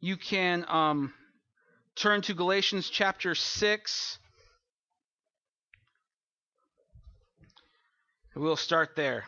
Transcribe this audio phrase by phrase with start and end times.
[0.00, 1.12] you can um,
[1.96, 4.18] turn to Galatians chapter 6.
[8.34, 9.24] We'll start there.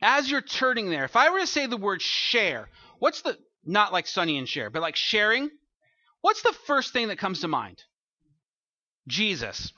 [0.00, 2.68] As you're turning there, if I were to say the word share,
[2.98, 5.50] what's the, not like Sonny and Cher, but like sharing,
[6.20, 7.82] what's the first thing that comes to mind?
[9.08, 9.72] Jesus.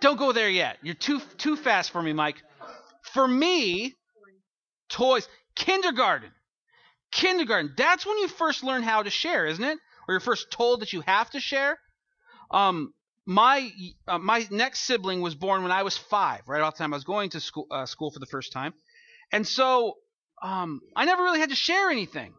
[0.00, 0.78] Don't go there yet.
[0.82, 2.42] You're too too fast for me, Mike.
[3.12, 3.94] For me,
[4.88, 6.30] toys, kindergarten.
[7.10, 7.74] Kindergarten.
[7.76, 9.78] That's when you first learn how to share, isn't it?
[10.08, 11.78] Or you're first told that you have to share.
[12.50, 12.92] Um,
[13.24, 13.70] my
[14.06, 16.42] uh, my next sibling was born when I was five.
[16.46, 18.72] Right off the time I was going to school uh, school for the first time,
[19.32, 19.96] and so
[20.40, 22.34] um, I never really had to share anything.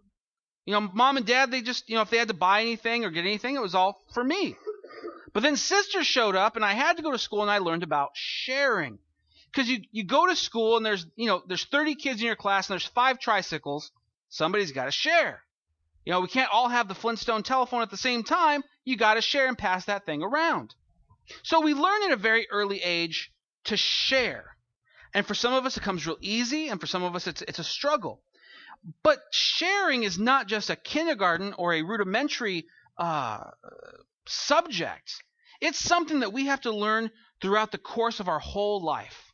[0.66, 3.04] You know, mom and dad they just you know if they had to buy anything
[3.04, 4.56] or get anything, it was all for me.
[5.34, 7.84] But then sisters showed up, and I had to go to school, and I learned
[7.84, 8.98] about sharing.
[9.52, 12.36] Because you, you go to school, and there's you know there's 30 kids in your
[12.36, 13.92] class, and there's five tricycles.
[14.30, 15.44] Somebody's got to share.
[16.06, 18.64] You know, we can't all have the Flintstone telephone at the same time.
[18.86, 20.74] You got to share and pass that thing around.
[21.44, 23.32] So we learn at a very early age
[23.66, 24.56] to share.
[25.14, 27.42] And for some of us, it comes real easy, and for some of us, it's,
[27.42, 28.22] it's a struggle.
[29.04, 32.68] But sharing is not just a kindergarten or a rudimentary
[32.98, 33.44] uh,
[34.28, 35.24] subject.
[35.60, 37.12] It's something that we have to learn
[37.42, 39.27] throughout the course of our whole life.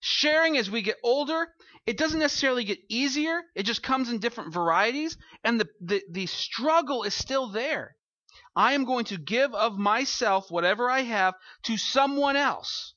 [0.00, 1.48] Sharing as we get older,
[1.86, 3.42] it doesn't necessarily get easier.
[3.54, 7.96] It just comes in different varieties, and the, the, the struggle is still there.
[8.54, 12.94] I am going to give of myself, whatever I have, to someone else.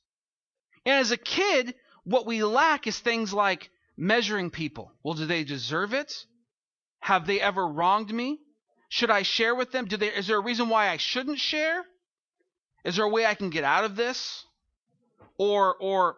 [0.86, 4.92] And as a kid, what we lack is things like measuring people.
[5.02, 6.12] Well, do they deserve it?
[7.00, 8.38] Have they ever wronged me?
[8.88, 9.86] Should I share with them?
[9.86, 11.84] Do they, is there a reason why I shouldn't share?
[12.84, 14.44] Is there a way I can get out of this?
[15.38, 16.16] Or or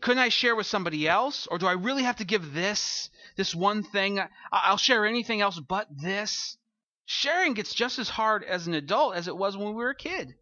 [0.00, 1.46] couldn't I share with somebody else?
[1.48, 4.20] Or do I really have to give this this one thing?
[4.52, 6.56] I'll share anything else but this.
[7.04, 9.96] Sharing gets just as hard as an adult as it was when we were a
[9.96, 10.34] kid.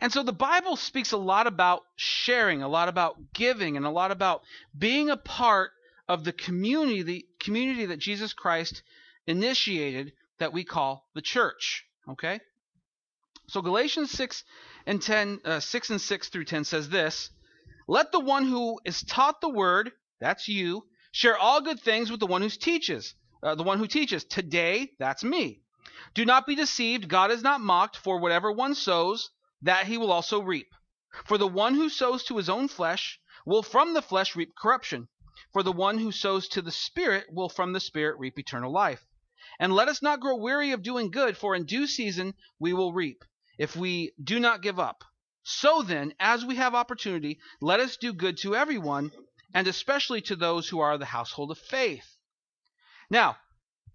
[0.00, 3.90] And so the Bible speaks a lot about sharing, a lot about giving, and a
[3.90, 4.42] lot about
[4.76, 5.72] being a part
[6.08, 8.82] of the community, the community that Jesus Christ
[9.26, 11.86] initiated that we call the church.
[12.08, 12.40] Okay?
[13.46, 14.44] So Galatians 6
[14.86, 17.30] and 10, uh, 6 and 6 through 10 says this
[17.90, 19.90] Let the one who is taught the word,
[20.20, 23.16] that's you, share all good things with the one who teaches.
[23.42, 24.22] Uh, the one who teaches.
[24.22, 25.62] Today, that's me.
[26.14, 27.08] Do not be deceived.
[27.08, 29.30] God is not mocked, for whatever one sows,
[29.62, 30.68] that he will also reap.
[31.24, 35.08] For the one who sows to his own flesh will from the flesh reap corruption.
[35.52, 39.04] For the one who sows to the Spirit will from the Spirit reap eternal life.
[39.58, 42.92] And let us not grow weary of doing good, for in due season we will
[42.92, 43.24] reap
[43.58, 45.02] if we do not give up.
[45.52, 49.10] So then, as we have opportunity, let us do good to everyone,
[49.52, 52.16] and especially to those who are the household of faith.
[53.10, 53.36] Now,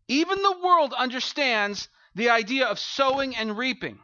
[0.10, 4.00] even the world understands the idea of sowing and reaping.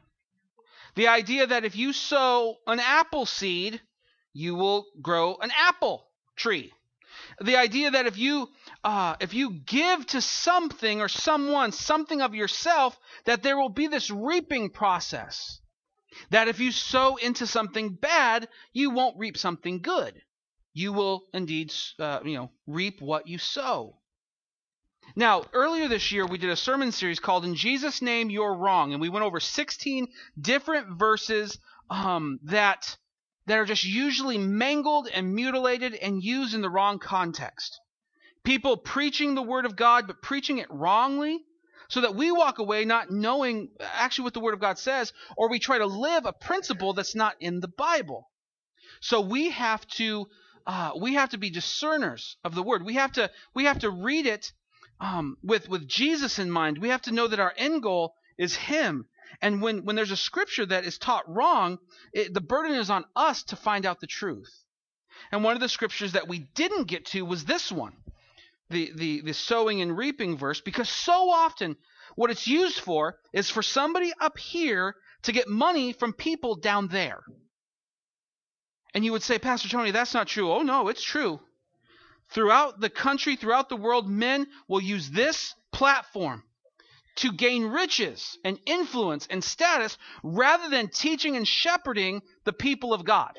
[0.96, 3.82] The idea that if you sow an apple seed,
[4.34, 6.08] you will grow an apple
[6.38, 6.72] tree.
[7.42, 8.50] The idea that if you
[8.84, 13.88] uh, if you give to something or someone something of yourself, that there will be
[13.88, 15.61] this reaping process.
[16.30, 20.22] That if you sow into something bad, you won't reap something good.
[20.74, 23.98] You will indeed, uh, you know, reap what you sow.
[25.16, 28.94] Now, earlier this year, we did a sermon series called "In Jesus' Name, You're Wrong,"
[28.94, 30.08] and we went over 16
[30.40, 31.58] different verses
[31.90, 32.98] um, that
[33.48, 37.80] that are just usually mangled and mutilated and used in the wrong context
[38.44, 41.40] people preaching the Word of God, but preaching it wrongly,
[41.92, 45.50] so that we walk away not knowing actually what the Word of God says, or
[45.50, 48.30] we try to live a principle that's not in the Bible.
[49.02, 50.28] So we have to
[50.66, 52.86] uh, we have to be discerners of the Word.
[52.86, 54.54] We have to we have to read it
[55.02, 56.78] um, with with Jesus in mind.
[56.78, 59.10] We have to know that our end goal is Him.
[59.42, 61.78] And when when there's a scripture that is taught wrong,
[62.14, 64.64] it, the burden is on us to find out the truth.
[65.30, 67.98] And one of the scriptures that we didn't get to was this one
[68.72, 71.76] the, the, the sowing and reaping verse because so often
[72.16, 76.88] what it's used for is for somebody up here to get money from people down
[76.88, 77.22] there.
[78.94, 80.52] And you would say, Pastor Tony, that's not true.
[80.52, 81.40] Oh, no, it's true.
[82.32, 86.44] Throughout the country, throughout the world, men will use this platform
[87.18, 93.06] to gain riches and influence and status rather than teaching and shepherding the people of
[93.06, 93.38] God.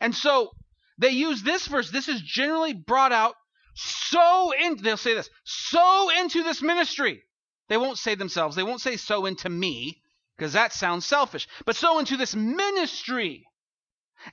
[0.00, 0.50] And so
[0.98, 1.90] they use this verse.
[1.90, 3.34] This is generally brought out
[3.74, 7.22] so in they'll say this sow into this ministry.
[7.68, 8.56] They won't say themselves.
[8.56, 10.02] They won't say sow into me
[10.36, 11.48] because that sounds selfish.
[11.64, 13.46] But sow into this ministry.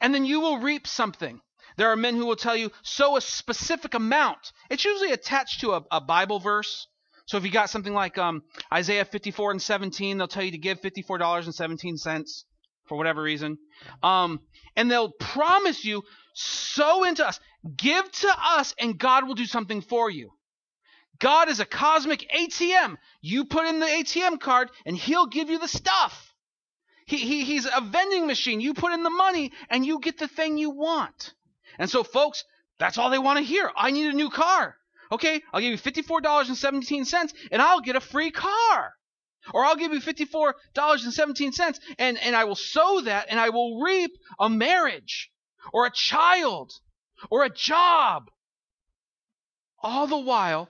[0.02, 1.40] And then you will reap something.
[1.78, 4.52] There are men who will tell you sow a specific amount.
[4.70, 6.88] It's usually attached to a, a bible verse.
[7.26, 8.44] So if you got something like um,
[8.74, 12.44] Isaiah 54 and 17, they'll tell you to give $54.17
[12.88, 13.60] for whatever reason.
[14.02, 14.40] Um,
[14.76, 16.04] and they'll promise you,
[16.34, 17.40] sow into us,
[17.76, 20.32] give to us, and God will do something for you.
[21.20, 22.98] God is a cosmic ATM.
[23.22, 26.34] You put in the ATM card, and He'll give you the stuff.
[27.06, 28.62] He, he, he's a vending machine.
[28.62, 31.34] You put in the money, and you get the thing you want.
[31.78, 32.44] And so, folks,
[32.78, 33.72] that's all they want to hear.
[33.76, 34.76] I need a new car.
[35.12, 38.94] Okay, I'll give you $54.17 and I'll get a free car.
[39.54, 44.12] Or I'll give you $54.17 and, and I will sow that and I will reap
[44.40, 45.32] a marriage
[45.74, 46.72] or a child
[47.30, 48.30] or a job.
[49.82, 50.70] All the while,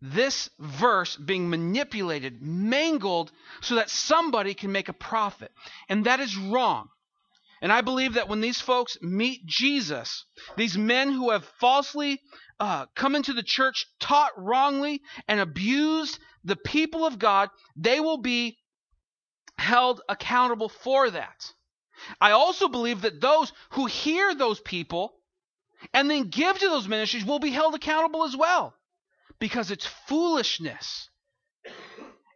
[0.00, 5.50] this verse being manipulated, mangled, so that somebody can make a profit.
[5.88, 6.88] And that is wrong.
[7.62, 12.20] And I believe that when these folks meet Jesus, these men who have falsely
[12.60, 18.18] uh, come into the church, taught wrongly, and abused the people of God, they will
[18.18, 18.58] be
[19.58, 21.52] held accountable for that.
[22.20, 25.14] I also believe that those who hear those people
[25.92, 28.74] and then give to those ministries will be held accountable as well
[29.38, 31.08] because it's foolishness.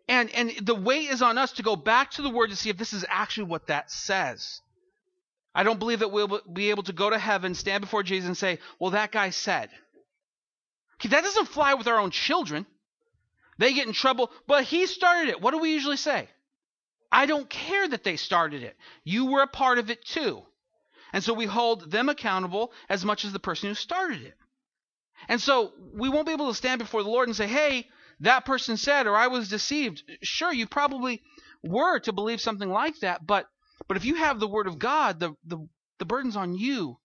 [0.09, 2.71] And, and the weight is on us to go back to the word to see
[2.71, 4.61] if this is actually what that says.
[5.55, 8.37] I don't believe that we'll be able to go to heaven, stand before Jesus, and
[8.37, 9.71] say, Well, that guy said.
[10.97, 12.67] Okay, that doesn't fly with our own children.
[13.59, 15.41] They get in trouble, but he started it.
[15.41, 16.29] What do we usually say?
[17.13, 18.77] I don't care that they started it.
[19.05, 20.43] You were a part of it too.
[21.13, 24.37] And so we hold them accountable as much as the person who started it.
[25.29, 27.89] And so we won't be able to stand before the Lord and say, hey,
[28.21, 30.03] that person said, or I was deceived.
[30.23, 31.23] Sure, you probably
[31.63, 33.47] were to believe something like that, but
[33.89, 35.67] but if you have the Word of God, the, the,
[35.99, 36.99] the burden's on you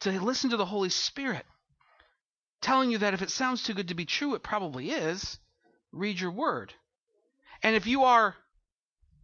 [0.00, 1.44] to listen to the Holy Spirit
[2.60, 5.38] telling you that if it sounds too good to be true, it probably is.
[5.92, 6.74] Read your Word.
[7.62, 8.34] And if you are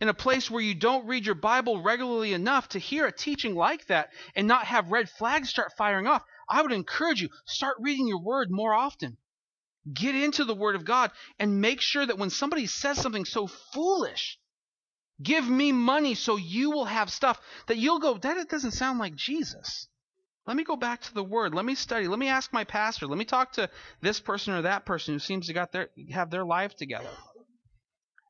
[0.00, 3.54] in a place where you don't read your Bible regularly enough to hear a teaching
[3.54, 7.76] like that and not have red flags start firing off, I would encourage you start
[7.80, 9.16] reading your word more often.
[9.92, 13.46] Get into the word of God and make sure that when somebody says something so
[13.46, 14.38] foolish,
[15.22, 19.14] give me money so you will have stuff that you'll go, that doesn't sound like
[19.14, 19.88] Jesus.
[20.46, 21.54] Let me go back to the word.
[21.54, 22.06] Let me study.
[22.06, 23.06] Let me ask my pastor.
[23.06, 23.70] Let me talk to
[24.02, 27.08] this person or that person who seems to got their have their life together.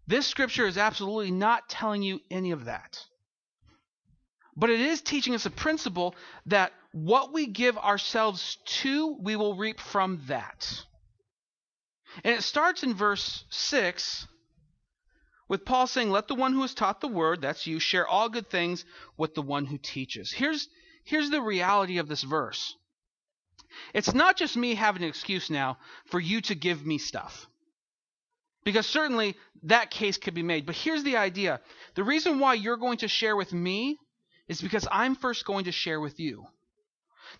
[0.06, 3.05] This scripture is absolutely not telling you any of that.
[4.56, 6.15] But it is teaching us a principle
[6.47, 10.85] that what we give ourselves to, we will reap from that.
[12.23, 14.29] And it starts in verse 6
[15.49, 18.29] with Paul saying, Let the one who has taught the word, that's you, share all
[18.29, 18.85] good things
[19.17, 20.33] with the one who teaches.
[20.33, 20.69] Here's,
[21.05, 22.77] here's the reality of this verse
[23.93, 27.49] it's not just me having an excuse now for you to give me stuff.
[28.65, 30.67] Because certainly that case could be made.
[30.67, 31.61] But here's the idea
[31.95, 33.99] the reason why you're going to share with me
[34.49, 36.47] is because I'm first going to share with you.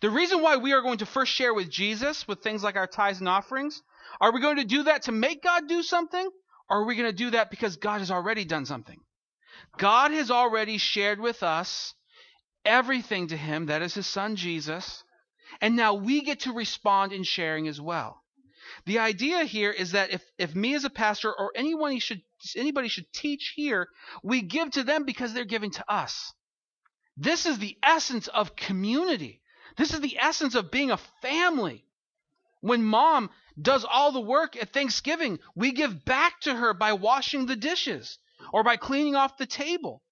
[0.01, 2.87] The reason why we are going to first share with Jesus with things like our
[2.87, 3.83] tithes and offerings,
[4.21, 6.29] are we going to do that to make God do something?
[6.69, 8.99] Or are we going to do that because God has already done something?
[9.77, 11.95] God has already shared with us
[12.65, 15.05] everything to him, that is his son Jesus,
[15.61, 18.24] and now we get to respond in sharing as well.
[18.87, 22.23] The idea here is that if, if me as a pastor or anyone should
[22.57, 23.89] anybody should teach here,
[24.23, 26.33] we give to them because they're giving to us.
[27.17, 29.41] This is the essence of community.
[29.77, 31.87] This is the essence of being a family.
[32.61, 37.47] When mom does all the work at Thanksgiving, we give back to her by washing
[37.47, 38.19] the dishes
[38.53, 40.03] or by cleaning off the table.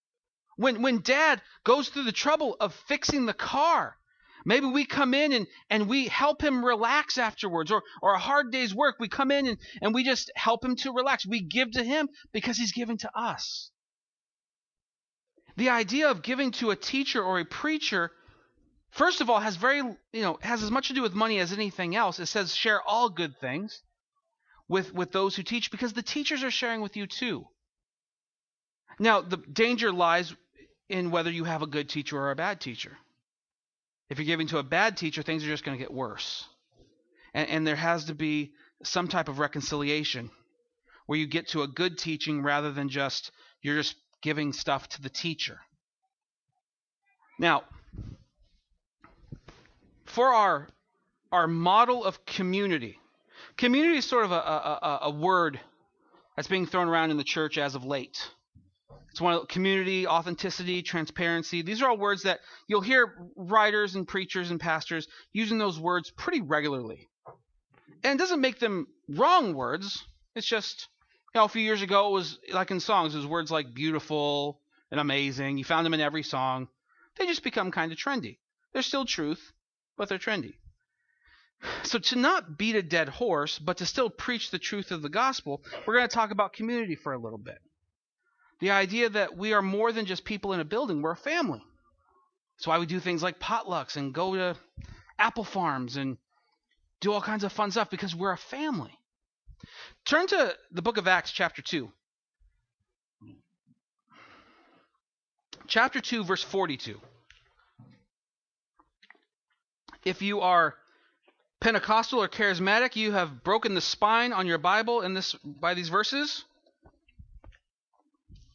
[0.56, 3.96] When, when dad goes through the trouble of fixing the car,
[4.44, 8.50] maybe we come in and, and we help him relax afterwards, or, or a hard
[8.50, 11.26] day's work, we come in and, and we just help him to relax.
[11.26, 13.70] We give to him because he's giving to us.
[15.56, 18.10] The idea of giving to a teacher or a preacher,
[18.90, 21.52] first of all, has very you know has as much to do with money as
[21.52, 22.18] anything else.
[22.18, 23.82] It says share all good things
[24.68, 27.44] with with those who teach because the teachers are sharing with you too.
[28.98, 30.34] Now the danger lies
[30.88, 32.96] in whether you have a good teacher or a bad teacher.
[34.10, 36.46] If you're giving to a bad teacher, things are just going to get worse.
[37.34, 40.30] And, and there has to be some type of reconciliation
[41.06, 43.30] where you get to a good teaching rather than just
[43.60, 45.58] you're just giving stuff to the teacher.
[47.38, 47.64] Now,
[50.04, 50.68] for our
[51.32, 52.98] our model of community,
[53.56, 55.58] community is sort of a, a, a word
[56.36, 58.30] that's being thrown around in the church as of late.
[59.12, 61.60] It's one of community, authenticity, transparency.
[61.60, 66.10] These are all words that you'll hear writers and preachers and pastors using those words
[66.10, 67.10] pretty regularly.
[68.02, 70.02] And it doesn't make them wrong words.
[70.34, 70.88] It's just,
[71.34, 73.74] you know, a few years ago it was like in songs, it was words like
[73.74, 75.58] beautiful and amazing.
[75.58, 76.68] You found them in every song.
[77.18, 78.38] They just become kind of trendy.
[78.72, 79.52] They're still truth,
[79.98, 80.54] but they're trendy.
[81.84, 85.08] So to not beat a dead horse, but to still preach the truth of the
[85.08, 87.58] gospel, we're going to talk about community for a little bit.
[88.62, 91.60] The idea that we are more than just people in a building, we're a family.
[92.54, 94.56] That's why we do things like potlucks and go to
[95.18, 96.16] apple farms and
[97.00, 98.96] do all kinds of fun stuff because we're a family.
[100.04, 101.90] Turn to the book of Acts, chapter 2.
[105.66, 107.00] Chapter 2, verse 42.
[110.04, 110.76] If you are
[111.58, 115.88] Pentecostal or charismatic, you have broken the spine on your Bible in this by these
[115.88, 116.44] verses.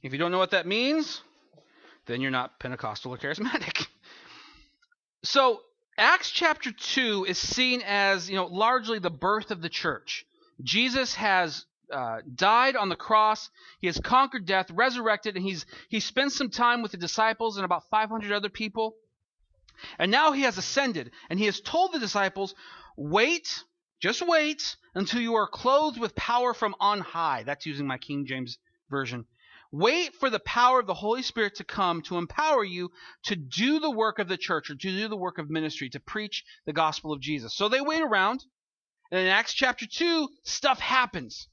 [0.08, 1.22] If you don't know what that means,
[2.06, 3.86] then you're not Pentecostal or charismatic.
[5.24, 5.62] So,
[5.98, 10.26] Acts chapter 2 is seen as, you know, largely the birth of the church.
[10.64, 13.50] Jesus has uh, died on the cross.
[13.82, 17.66] He has conquered death, resurrected, and he's he spent some time with the disciples and
[17.66, 18.96] about 500 other people.
[20.00, 22.56] And now he has ascended, and he has told the disciples,
[22.96, 23.66] "Wait,
[24.00, 28.28] just wait until you are clothed with power from on high." That's using my King
[28.28, 28.60] James
[28.90, 29.26] version.
[29.72, 32.90] Wait for the power of the Holy Spirit to come to empower you
[33.24, 36.00] to do the work of the church or to do the work of ministry, to
[36.00, 37.56] preach the gospel of Jesus.
[37.56, 38.46] So they wait around.
[39.12, 41.48] And in Acts chapter 2, stuff happens.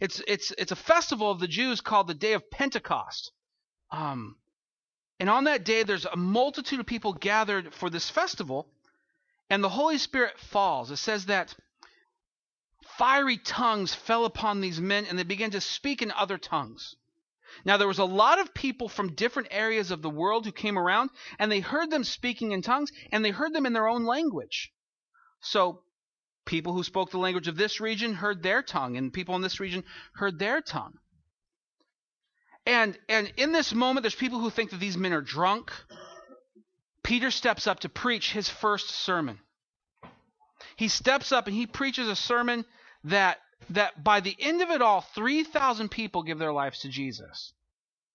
[0.00, 3.32] It's, it's, it's a festival of the Jews called the Day of Pentecost.
[3.90, 4.36] Um,
[5.20, 8.68] and on that day, there's a multitude of people gathered for this festival,
[9.48, 10.90] and the Holy Spirit falls.
[10.90, 11.54] It says that
[12.98, 16.96] fiery tongues fell upon these men, and they began to speak in other tongues.
[17.64, 20.78] Now, there was a lot of people from different areas of the world who came
[20.78, 24.04] around, and they heard them speaking in tongues, and they heard them in their own
[24.04, 24.72] language.
[25.40, 25.82] So,
[26.44, 29.60] people who spoke the language of this region heard their tongue, and people in this
[29.60, 29.84] region
[30.14, 30.94] heard their tongue.
[32.66, 35.70] And, and in this moment, there's people who think that these men are drunk.
[37.02, 39.38] Peter steps up to preach his first sermon.
[40.76, 42.64] He steps up and he preaches a sermon
[43.04, 43.38] that
[43.70, 47.52] that by the end of it all, 3,000 people give their lives to Jesus.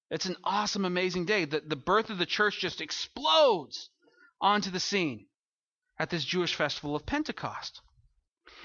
[0.10, 1.46] It's an awesome, amazing day.
[1.46, 3.90] The, the birth of the church just explodes
[4.42, 5.28] onto the scene
[6.00, 7.82] at this Jewish festival of Pentecost.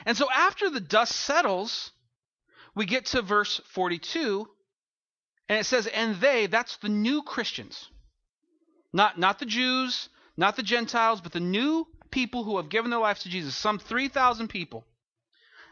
[0.06, 1.92] And so after the dust settles,
[2.74, 4.48] we get to verse 42,
[5.48, 7.88] and it says, And they, that's the new Christians.
[8.92, 13.00] Not, not the Jews, not the Gentiles, but the new people who have given their
[13.00, 13.54] lives to Jesus.
[13.54, 14.86] Some 3,000 people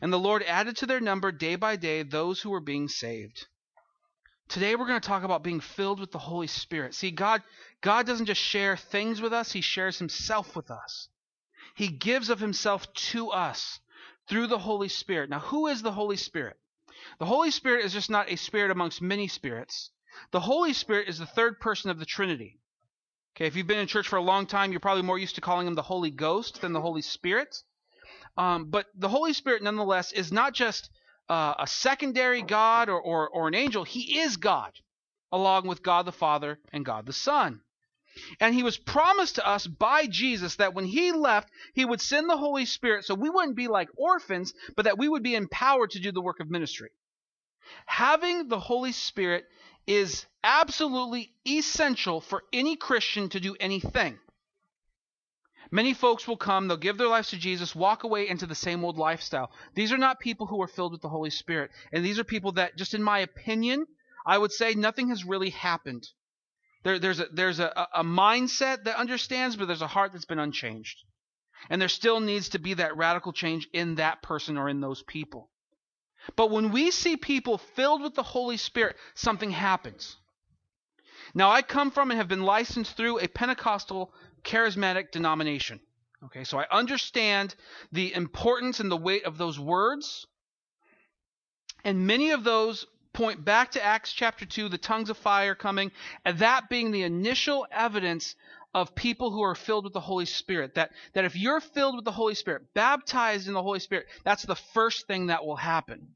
[0.00, 3.46] And the Lord added to their number day by day those who were being saved.
[4.48, 6.94] Today we're going to talk about being filled with the Holy Spirit.
[6.94, 7.42] See, God
[7.80, 11.08] God doesn't just share things with us, he shares himself with us.
[11.74, 13.80] He gives of himself to us
[14.28, 15.30] through the Holy Spirit.
[15.30, 16.56] Now, who is the Holy Spirit?
[17.18, 19.90] The Holy Spirit is just not a spirit amongst many spirits.
[20.30, 22.60] The Holy Spirit is the third person of the Trinity.
[23.34, 25.40] Okay, if you've been in church for a long time, you're probably more used to
[25.40, 27.62] calling him the Holy Ghost than the Holy Spirit.
[28.36, 30.90] Um, but the Holy Spirit, nonetheless, is not just
[31.28, 33.84] uh, a secondary God or, or, or an angel.
[33.84, 34.72] He is God,
[35.32, 37.60] along with God the Father and God the Son.
[38.40, 42.28] And he was promised to us by Jesus that when he left, he would send
[42.28, 45.90] the Holy Spirit so we wouldn't be like orphans, but that we would be empowered
[45.90, 46.90] to do the work of ministry.
[47.86, 49.46] Having the Holy Spirit
[49.86, 54.18] is absolutely essential for any Christian to do anything.
[55.74, 58.84] Many folks will come, they'll give their lives to Jesus, walk away into the same
[58.84, 59.50] old lifestyle.
[59.74, 61.72] These are not people who are filled with the Holy Spirit.
[61.92, 63.88] And these are people that, just in my opinion,
[64.24, 66.06] I would say nothing has really happened.
[66.84, 70.38] There, there's a, there's a, a mindset that understands, but there's a heart that's been
[70.38, 71.02] unchanged.
[71.68, 75.02] And there still needs to be that radical change in that person or in those
[75.02, 75.50] people.
[76.36, 80.18] But when we see people filled with the Holy Spirit, something happens.
[81.34, 84.14] Now, I come from and have been licensed through a Pentecostal
[84.44, 85.80] charismatic denomination.
[86.24, 87.54] Okay, so I understand
[87.92, 90.26] the importance and the weight of those words.
[91.84, 95.92] And many of those point back to Acts chapter 2, the tongues of fire coming,
[96.24, 98.34] and that being the initial evidence
[98.74, 100.74] of people who are filled with the Holy Spirit.
[100.74, 104.42] That, that if you're filled with the Holy Spirit, baptized in the Holy Spirit, that's
[104.42, 106.08] the first thing that will happen.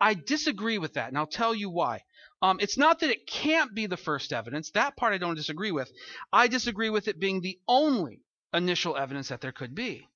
[0.00, 2.04] I disagree with that, and I'll tell you why.
[2.42, 4.70] Um, it's not that it can't be the first evidence.
[4.70, 5.90] That part I don't disagree with.
[6.32, 8.20] I disagree with it being the only
[8.52, 10.08] initial evidence that there could be.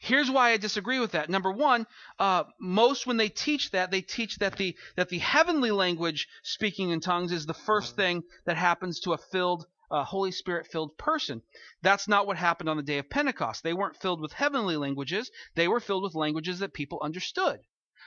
[0.00, 1.30] Here's why I disagree with that.
[1.30, 1.86] Number one,
[2.18, 6.90] uh, most when they teach that, they teach that the that the heavenly language speaking
[6.90, 10.98] in tongues is the first thing that happens to a filled uh, Holy Spirit filled
[10.98, 11.42] person.
[11.82, 13.62] That's not what happened on the day of Pentecost.
[13.62, 17.60] They weren't filled with heavenly languages, they were filled with languages that people understood.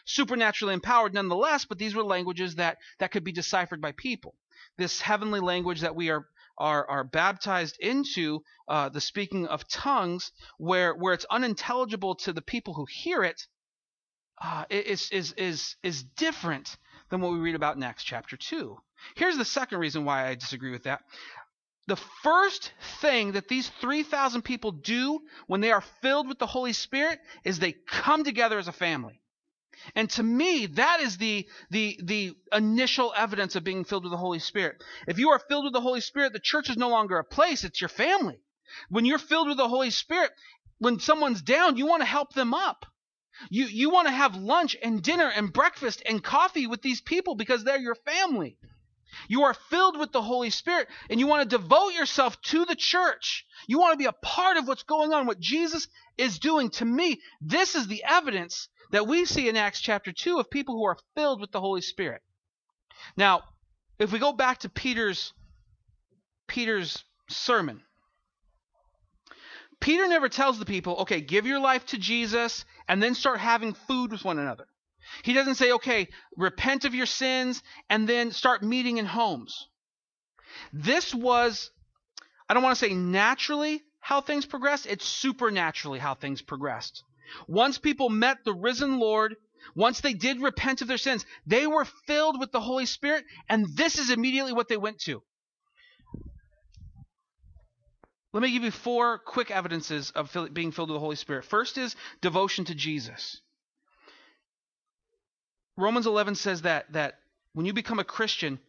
[0.05, 4.35] Supernaturally empowered nonetheless, but these were languages that, that could be deciphered by people.
[4.77, 6.27] This heavenly language that we are
[6.57, 12.41] are, are baptized into uh, the speaking of tongues, where where it's unintelligible to the
[12.41, 13.47] people who hear it,
[14.39, 16.77] uh, is is is is different
[17.09, 18.77] than what we read about Acts, chapter two.
[19.15, 21.01] Here's the second reason why I disagree with that
[21.87, 26.73] the first thing that these 3,000 people do when they are filled with the Holy
[26.73, 29.19] Spirit is they come together as a family.
[29.95, 34.17] And to me, that is the, the, the initial evidence of being filled with the
[34.17, 34.83] Holy Spirit.
[35.07, 37.63] If you are filled with the Holy Spirit, the church is no longer a place,
[37.63, 38.39] it's your family.
[38.89, 40.31] When you're filled with the Holy Spirit,
[40.79, 42.85] when someone's down, you want to help them up.
[43.49, 47.35] You, you want to have lunch and dinner and breakfast and coffee with these people
[47.35, 48.57] because they're your family.
[49.27, 52.75] You are filled with the Holy Spirit and you want to devote yourself to the
[52.75, 53.45] church.
[53.67, 55.87] You want to be a part of what's going on, what Jesus
[56.17, 56.69] is doing.
[56.71, 60.75] To me, this is the evidence that we see in Acts chapter 2 of people
[60.75, 62.21] who are filled with the Holy Spirit.
[63.17, 63.43] Now,
[63.99, 65.33] if we go back to Peter's
[66.47, 67.81] Peter's sermon,
[69.79, 73.73] Peter never tells the people, okay, give your life to Jesus and then start having
[73.73, 74.67] food with one another.
[75.23, 76.07] He doesn't say, okay,
[76.37, 79.67] repent of your sins and then start meeting in homes.
[80.71, 81.71] This was,
[82.47, 87.03] I don't want to say naturally how things progressed, it's supernaturally how things progressed.
[87.47, 89.35] Once people met the risen Lord,
[89.75, 93.67] once they did repent of their sins, they were filled with the Holy Spirit, and
[93.75, 95.21] this is immediately what they went to.
[98.33, 101.45] Let me give you four quick evidences of being filled with the Holy Spirit.
[101.45, 103.41] First is devotion to Jesus.
[105.77, 107.19] Romans 11 says that that
[107.53, 108.59] when you become a Christian,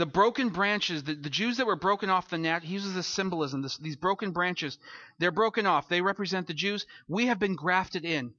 [0.00, 3.06] the broken branches, the, the Jews that were broken off the net, he uses this
[3.06, 4.78] symbolism, this, these broken branches,
[5.18, 5.90] they're broken off.
[5.90, 6.86] They represent the Jews.
[7.06, 8.32] We have been grafted in.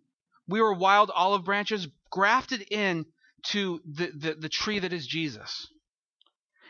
[0.48, 3.06] We were wild olive branches grafted in
[3.50, 5.68] to the, the, the tree that is Jesus.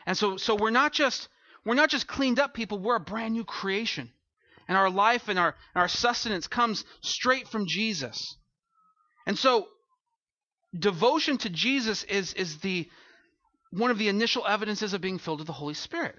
[0.06, 1.30] And so, so we're not just
[1.64, 4.12] we're not just cleaned up people, we're a brand new creation.
[4.68, 8.36] And our life and our, and our sustenance comes straight from Jesus.
[9.26, 9.68] And so
[10.78, 12.90] devotion to Jesus is, is the
[13.72, 16.16] one of the initial evidences of being filled with the Holy Spirit.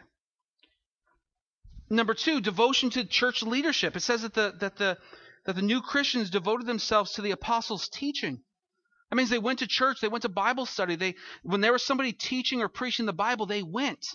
[1.89, 3.97] Number two, devotion to church leadership.
[3.97, 4.99] It says that the that the
[5.45, 8.43] that the new Christians devoted themselves to the apostles' teaching.
[9.11, 10.97] That means they went to church, they went to Bible study.
[10.97, 14.07] They when there was somebody teaching or preaching the Bible, they went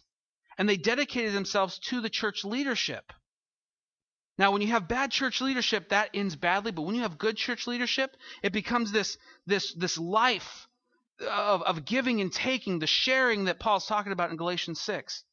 [0.58, 3.13] and they dedicated themselves to the church leadership.
[4.39, 6.71] Now, when you have bad church leadership, that ends badly.
[6.71, 10.67] But when you have good church leadership, it becomes this this this life
[11.21, 15.23] of, of giving and taking, the sharing that Paul's talking about in Galatians six.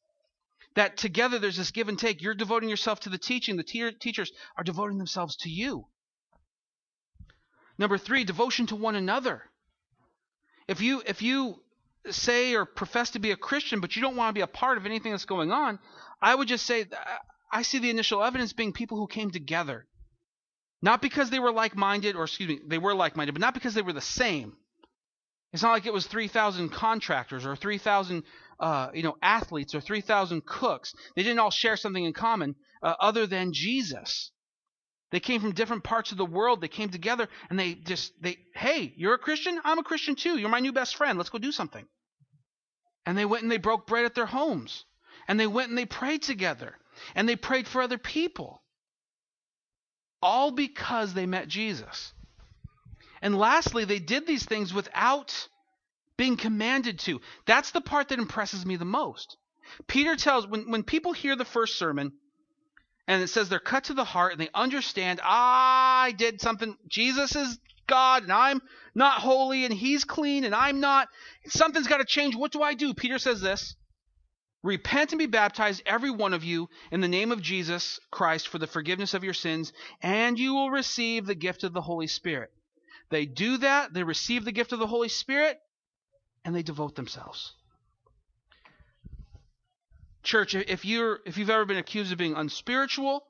[0.75, 2.21] That together there's this give and take.
[2.21, 3.55] You're devoting yourself to the teaching.
[3.55, 5.87] The te- teachers are devoting themselves to you.
[7.77, 9.43] Number three, devotion to one another.
[10.67, 11.61] If you if you
[12.09, 14.77] say or profess to be a Christian, but you don't want to be a part
[14.77, 15.79] of anything that's going on,
[16.21, 16.95] I would just say uh,
[17.51, 19.85] I see the initial evidence being people who came together.
[20.81, 23.53] Not because they were like minded, or excuse me, they were like minded, but not
[23.53, 24.57] because they were the same.
[25.55, 28.23] It's not like it was 3,000 contractors or 3,000
[28.59, 30.93] uh, you know, athletes or 3,000 cooks.
[31.15, 34.31] They didn't all share something in common uh, other than Jesus.
[35.11, 36.59] They came from different parts of the world.
[36.59, 39.57] They came together and they just, they, hey, you're a Christian?
[39.63, 40.37] I'm a Christian too.
[40.37, 41.17] You're my new best friend.
[41.17, 41.87] Let's go do something.
[43.05, 44.83] And they went and they broke bread at their homes.
[45.25, 46.75] And they went and they prayed together
[47.15, 48.61] and they prayed for other people.
[50.21, 52.11] All because they met Jesus.
[53.25, 55.49] And lastly, they did these things without
[56.15, 57.21] being commanded to.
[57.47, 59.37] That's the part that impresses me the most.
[59.87, 62.11] Peter tells, when, when people hear the first sermon,
[63.07, 67.35] and it says they're cut to the heart and they understand, I did something, Jesus
[67.35, 67.57] is
[67.87, 68.61] God and I'm
[68.93, 71.07] not holy and he's clean and I'm not,
[71.47, 72.35] something's got to change.
[72.35, 72.93] What do I do?
[72.93, 73.75] Peter says this
[74.61, 78.59] Repent and be baptized, every one of you, in the name of Jesus Christ for
[78.59, 82.51] the forgiveness of your sins, and you will receive the gift of the Holy Spirit.
[83.09, 85.59] They do that, they receive the gift of the Holy Spirit,
[86.43, 87.53] and they devote themselves.
[90.23, 93.23] Church, if you're if you've ever been accused of being unspiritual,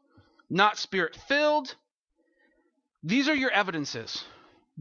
[0.49, 1.75] not spirit filled,
[3.03, 4.23] these are your evidences.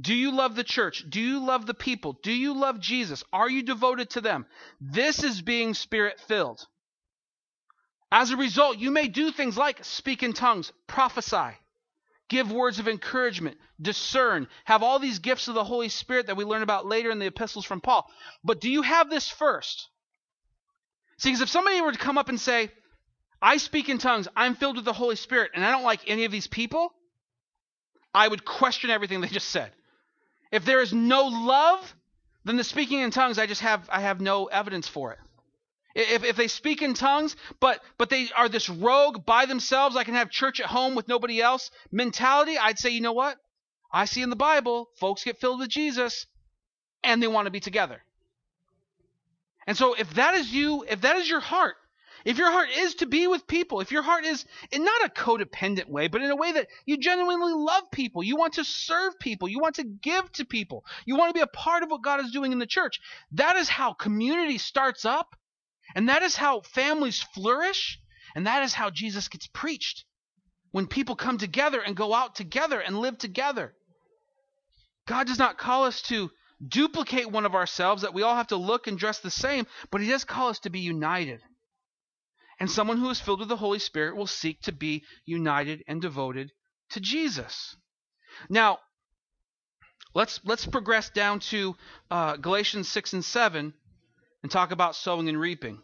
[0.00, 1.04] Do you love the church?
[1.09, 2.18] Do you love the people?
[2.22, 3.22] Do you love Jesus?
[3.33, 4.46] Are you devoted to them?
[4.80, 6.66] This is being spirit filled.
[8.11, 11.57] As a result, you may do things like speak in tongues, prophesy,
[12.28, 16.44] give words of encouragement, discern, have all these gifts of the Holy Spirit that we
[16.44, 18.10] learn about later in the epistles from Paul.
[18.42, 19.88] But do you have this first?
[21.18, 22.70] See, because if somebody were to come up and say,
[23.40, 26.24] I speak in tongues, I'm filled with the Holy Spirit, and I don't like any
[26.24, 26.92] of these people,
[28.14, 29.70] I would question everything they just said.
[30.50, 31.94] If there is no love,
[32.44, 35.18] then the speaking in tongues, I just have I have no evidence for it.
[35.94, 40.04] If, if they speak in tongues, but but they are this rogue by themselves, I
[40.04, 43.38] can have church at home with nobody else mentality, I'd say, you know what?
[43.92, 46.26] I see in the Bible, folks get filled with Jesus
[47.04, 48.02] and they want to be together.
[49.66, 51.76] And so if that is you, if that is your heart,
[52.24, 55.11] if your heart is to be with people, if your heart is in not a
[55.11, 59.18] codependent way, but in a way that you genuinely love people, you want to serve
[59.20, 62.02] people, you want to give to people, you want to be a part of what
[62.02, 63.00] God is doing in the church,
[63.33, 65.37] that is how community starts up,
[65.94, 67.98] and that is how families flourish,
[68.35, 70.04] and that is how Jesus gets preached.
[70.72, 73.74] When people come together and go out together and live together.
[75.07, 76.30] God does not call us to
[76.66, 80.00] duplicate one of ourselves, that we all have to look and dress the same, but
[80.00, 81.40] He does call us to be united.
[82.59, 86.00] And someone who is filled with the Holy Spirit will seek to be united and
[86.00, 86.52] devoted
[86.90, 87.76] to Jesus.
[88.48, 88.78] Now,
[90.14, 91.76] let's let's progress down to
[92.11, 93.74] uh, Galatians six and seven,
[94.44, 95.80] and talk about sowing and reaping.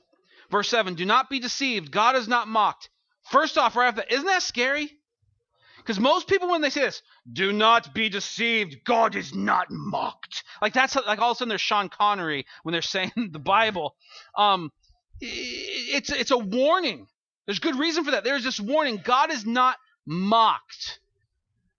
[0.50, 2.90] Verse seven: Do not be deceived; God is not mocked.
[3.30, 4.92] First off, right after that, isn't that scary?
[5.78, 7.00] Because most people, when they say this,
[7.32, 10.44] do not be deceived, God is not mocked.
[10.60, 13.96] Like that's like all of a sudden there's Sean Connery when they're saying the Bible.
[14.36, 14.70] Um,
[15.20, 17.06] it's it's a warning.
[17.46, 18.24] There's good reason for that.
[18.24, 19.00] There's this warning.
[19.02, 21.00] God is not mocked.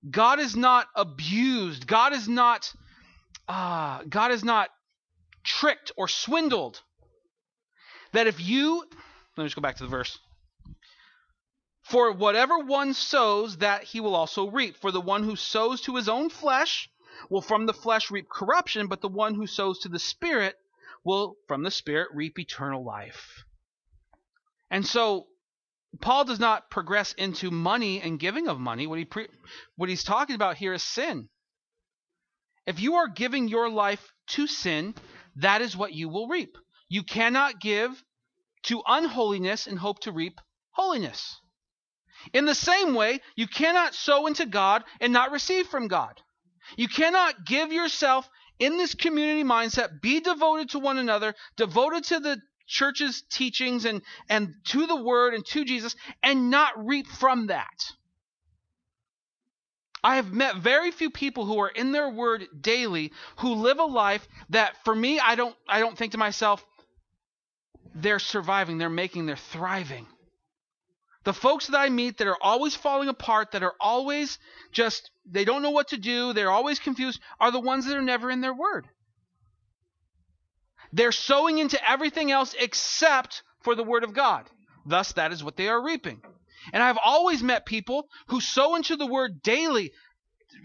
[0.10, 1.86] God is not abused.
[1.86, 2.74] God is not
[3.48, 4.72] uh, God is not
[5.44, 6.82] tricked or swindled.
[8.14, 8.84] That if you
[9.38, 10.20] let me just go back to the verse.
[11.84, 14.78] For whatever one sows, that he will also reap.
[14.78, 16.90] For the one who sows to his own flesh
[17.30, 20.56] will from the flesh reap corruption, but the one who sows to the Spirit
[21.04, 23.44] will from the Spirit reap eternal life.
[24.70, 25.28] And so
[26.00, 28.88] Paul does not progress into money and giving of money.
[28.88, 29.28] What he pre-
[29.76, 31.30] what he's talking about here is sin.
[32.66, 34.96] If you are giving your life to sin,
[35.38, 36.58] that is what you will reap.
[36.90, 38.04] You cannot give
[38.64, 40.40] to unholiness and hope to reap
[40.72, 41.40] holiness.
[42.34, 46.22] In the same way, you cannot sow into God and not receive from God.
[46.78, 52.20] You cannot give yourself in this community mindset, be devoted to one another, devoted to
[52.20, 57.48] the church's teachings and, and to the word and to Jesus, and not reap from
[57.48, 57.92] that.
[60.04, 63.84] I have met very few people who are in their word daily who live a
[63.84, 66.66] life that for me I don't I don't think to myself
[67.94, 70.08] they're surviving, they're making, they're thriving.
[71.24, 74.40] The folks that I meet that are always falling apart, that are always
[74.72, 78.02] just, they don't know what to do, they're always confused, are the ones that are
[78.02, 78.88] never in their word.
[80.94, 84.50] They're sowing into everything else except for the word of God.
[84.86, 86.22] Thus, that is what they are reaping.
[86.74, 89.92] And I've always met people who sow into the word daily,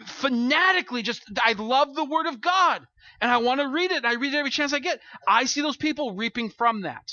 [0.04, 2.87] fanatically, just, I love the word of God
[3.20, 3.98] and I want to read it.
[3.98, 5.00] And I read it every chance I get.
[5.26, 7.11] I see those people reaping from that.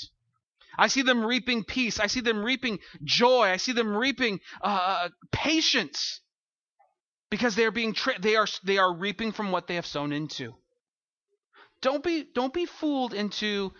[0.76, 2.00] I see them reaping peace.
[2.00, 3.44] I see them reaping joy.
[3.44, 6.20] I see them reaping uh, patience
[7.30, 10.12] because they are being tra- they are they are reaping from what they have sown
[10.12, 10.54] into.
[11.80, 13.72] Don't be don't be fooled into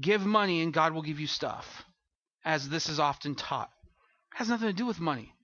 [0.00, 1.84] give money and God will give you stuff,
[2.44, 3.70] as this is often taught.
[4.40, 5.34] Has nothing to do with money.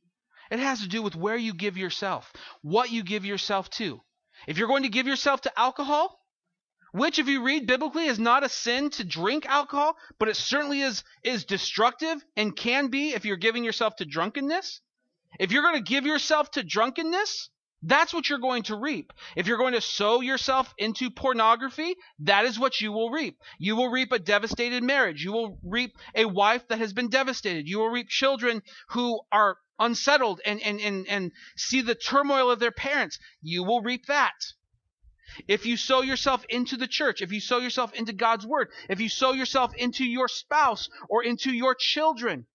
[0.50, 2.32] It has to do with where you give yourself,
[2.62, 4.00] what you give yourself to.
[4.46, 6.18] If you're going to give yourself to alcohol,
[6.92, 10.80] which if you read biblically is not a sin to drink alcohol, but it certainly
[10.80, 14.80] is is destructive and can be if you're giving yourself to drunkenness.
[15.38, 17.50] If you're going to give yourself to drunkenness,
[17.86, 19.12] that's what you're going to reap.
[19.36, 23.38] If you're going to sow yourself into pornography, that is what you will reap.
[23.60, 25.22] You will reap a devastated marriage.
[25.22, 27.68] You will reap a wife that has been devastated.
[27.68, 32.58] You will reap children who are unsettled and, and, and, and see the turmoil of
[32.58, 33.20] their parents.
[33.40, 34.34] You will reap that.
[35.46, 39.00] If you sow yourself into the church, if you sow yourself into God's word, if
[39.00, 42.46] you sow yourself into your spouse or into your children,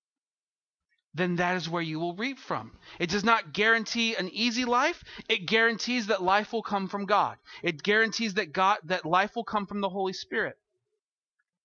[1.14, 2.72] then that is where you will reap from.
[2.98, 5.04] It does not guarantee an easy life.
[5.28, 7.38] It guarantees that life will come from God.
[7.64, 10.58] It guarantees that God that life will come from the Holy Spirit.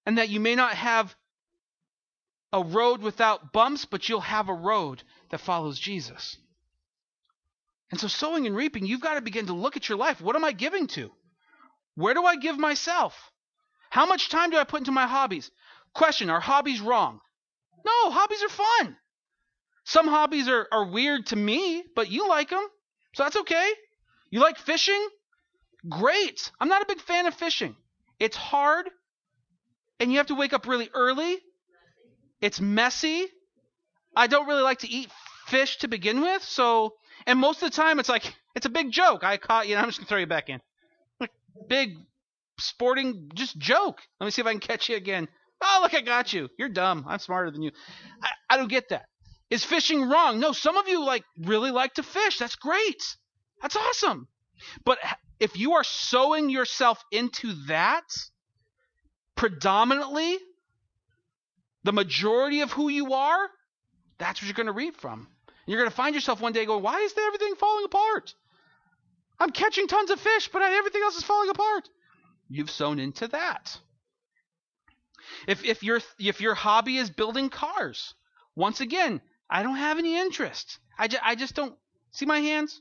[0.05, 1.15] And that you may not have
[2.53, 6.37] a road without bumps, but you'll have a road that follows Jesus.
[7.91, 10.21] And so, sowing and reaping, you've got to begin to look at your life.
[10.21, 11.13] What am I giving to?
[11.95, 13.31] Where do I give myself?
[13.91, 15.51] How much time do I put into my hobbies?
[15.95, 17.21] Question Are hobbies wrong?
[17.85, 18.97] No, hobbies are fun.
[19.87, 22.67] Some hobbies are, are weird to me, but you like them.
[23.15, 23.71] So that's okay.
[24.31, 25.09] You like fishing?
[25.89, 26.51] Great.
[26.61, 27.77] I'm not a big fan of fishing.
[28.19, 28.91] It's hard,
[30.01, 31.39] and you have to wake up really early.
[32.41, 33.27] It's messy.
[34.17, 35.09] I don't really like to eat
[35.47, 36.95] fish to begin with, so
[37.25, 39.23] and most of the time it's like it's a big joke.
[39.23, 40.61] I caught you, and I'm just gonna throw you back in.
[41.69, 41.97] Big
[42.59, 44.01] sporting just joke.
[44.19, 45.29] Let me see if I can catch you again.
[45.63, 46.49] Oh, look, I got you.
[46.59, 47.05] You're dumb.
[47.09, 47.71] I'm smarter than you.
[48.21, 49.07] I, I don't get that.
[49.51, 50.41] Is fishing wrong?
[50.41, 52.39] No, some of you like really like to fish.
[52.39, 53.03] That's great.
[53.63, 54.29] That's awesome.
[54.85, 54.99] But
[55.39, 58.05] if you are sowing yourself into that
[59.37, 60.39] predominantly,
[61.85, 63.49] the majority of who you are,
[64.19, 65.29] that's what you're going to reap from.
[65.67, 68.35] You're going to find yourself one day going, why is everything falling apart?
[69.39, 71.89] I'm catching tons of fish, but everything else is falling apart.
[72.49, 73.79] You've sown into that.
[75.47, 78.15] If if your if your hobby is building cars,
[78.55, 80.79] once again, I don't have any interest.
[80.99, 81.75] I, ju- I just don't
[82.13, 82.81] see my hands.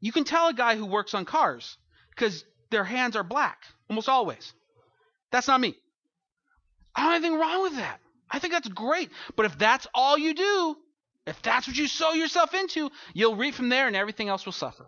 [0.00, 1.76] You can tell a guy who works on cars
[2.10, 4.52] because their hands are black almost always.
[5.30, 5.76] That's not me.
[6.94, 8.00] I don't have anything wrong with that.
[8.30, 9.10] I think that's great.
[9.36, 10.76] But if that's all you do,
[11.26, 14.52] if that's what you sow yourself into, you'll reap from there and everything else will
[14.52, 14.86] suffer.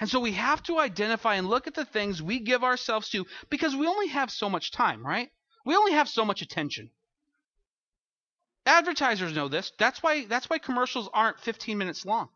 [0.00, 3.26] And so we have to identify and look at the things we give ourselves to
[3.50, 5.30] because we only have so much time, right?
[5.64, 6.90] We only have so much attention.
[8.66, 9.72] Advertisers know this.
[9.78, 12.28] That's why that's why commercials aren't 15 minutes long.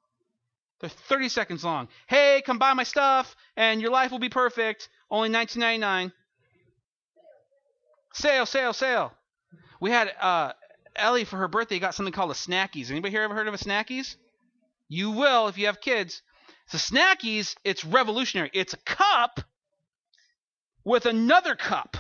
[0.81, 1.89] They're 30 seconds long.
[2.07, 4.89] Hey, come buy my stuff and your life will be perfect.
[5.11, 6.13] Only 19.99.
[8.13, 9.13] Sale, sale, sale.
[9.81, 10.53] We had uh,
[10.95, 12.91] Ellie for her birthday got something called a Snackeez.
[12.91, 14.17] Anybody here ever heard of a Snackeez?
[14.89, 16.23] You will if you have kids.
[16.69, 18.51] So Snackeez, it's revolutionary.
[18.53, 19.41] It's a cup
[20.85, 21.97] with another cup.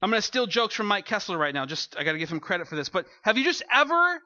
[0.00, 1.66] I'm going to steal jokes from Mike Kessler right now.
[1.66, 2.88] Just I got to give him credit for this.
[2.88, 4.20] But have you just ever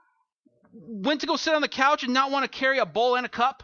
[0.72, 3.24] went to go sit on the couch and not want to carry a bowl and
[3.24, 3.62] a cup?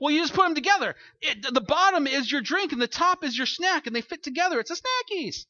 [0.00, 0.96] Well, you just put them together.
[1.20, 4.22] It, the bottom is your drink and the top is your snack, and they fit
[4.22, 4.58] together.
[4.58, 5.46] It's a Snackeez.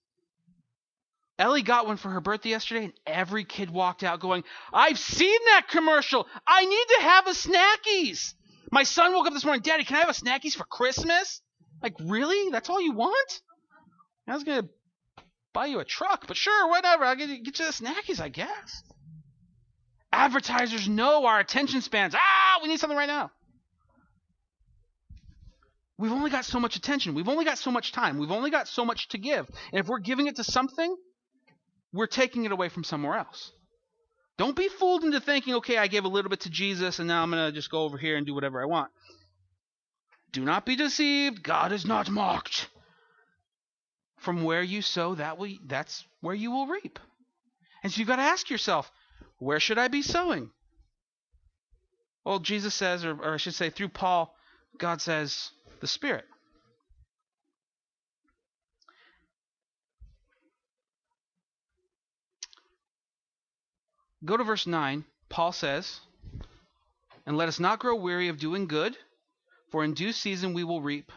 [1.39, 5.39] Ellie got one for her birthday yesterday, and every kid walked out going, I've seen
[5.47, 6.27] that commercial.
[6.47, 8.35] I need to have a Snackeez.
[8.71, 11.41] My son woke up this morning, Daddy, can I have a Snackeez for Christmas?
[11.83, 12.51] Like, really?
[12.51, 13.41] That's all you want?
[14.29, 14.69] I was going to
[15.55, 17.05] buy you a truck, but sure, whatever.
[17.05, 18.83] I'll get you, get you the Snackeez, I guess.
[20.13, 22.15] Advertisers know our attention spans.
[22.15, 23.31] Ah, we need something right now.
[25.97, 27.15] We've only got so much attention.
[27.15, 28.19] We've only got so much time.
[28.19, 29.49] We've only got so much to give.
[29.73, 30.95] And if we're giving it to something,
[31.93, 33.53] we're taking it away from somewhere else.
[34.37, 37.23] Don't be fooled into thinking, okay, I gave a little bit to Jesus and now
[37.23, 38.91] I'm going to just go over here and do whatever I want.
[40.33, 41.45] Do not be deceived.
[41.45, 42.69] God is not mocked.
[44.25, 46.99] From where you sow, that will, that's where you will reap.
[47.83, 48.91] And so you've got to ask yourself,
[49.39, 50.51] where should I be sowing?
[52.25, 54.35] Well, Jesus says, or, or I should say through Paul,
[54.79, 56.25] God says, the Spirit.
[64.25, 65.05] Go to verse 9.
[65.29, 66.01] Paul says,
[67.27, 68.97] And let us not grow weary of doing good,
[69.71, 71.13] for in due season we will reap,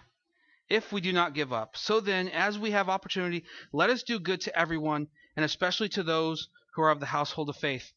[0.70, 1.78] if we do not give up.
[1.78, 6.04] So then, as we have opportunity, let us do good to everyone, and especially to
[6.04, 7.92] those who are of the household of faith.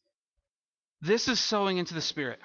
[1.00, 2.40] This is sowing into the Spirit.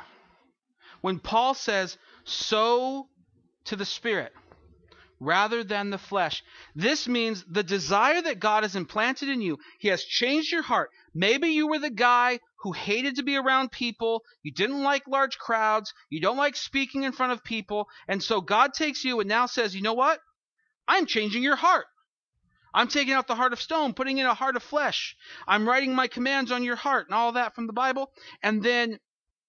[1.01, 3.07] When Paul says, sow
[3.65, 4.33] to the Spirit
[5.19, 6.43] rather than the flesh.
[6.75, 10.91] This means the desire that God has implanted in you, He has changed your heart.
[11.13, 15.37] Maybe you were the guy who hated to be around people, you didn't like large
[15.37, 19.29] crowds, you don't like speaking in front of people, and so God takes you and
[19.29, 20.19] now says, you know what?
[20.87, 21.85] I'm changing your heart.
[22.73, 25.15] I'm taking out the heart of stone, putting in a heart of flesh.
[25.47, 28.11] I'm writing my commands on your heart and all that from the Bible.
[28.43, 28.99] And then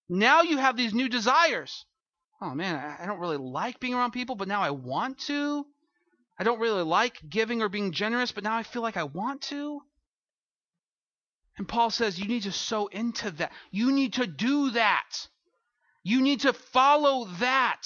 [0.09, 1.85] now you have these new desires
[2.41, 5.67] oh man, I don't really like being around people, but now I want to.
[6.39, 9.43] I don't really like giving or being generous, but now I feel like I want
[9.43, 9.81] to.
[11.59, 13.53] And Paul says you need to sow into that.
[13.71, 15.29] You need to do that.
[16.03, 17.83] You need to follow that.